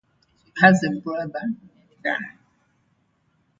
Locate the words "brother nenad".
0.99-2.37